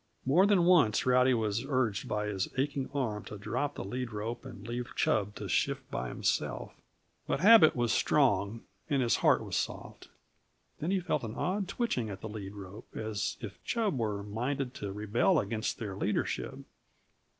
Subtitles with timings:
[0.25, 4.45] More than once Rowdy was urged by his aching arm to drop the lead rope
[4.47, 6.73] and leave Chub to shift by himself,
[7.27, 10.09] but habit was strong and his heart was soft.
[10.79, 14.73] Then he felt an odd twitching at the lead rope, as if Chub were minded
[14.73, 16.55] to rebel against their leadership.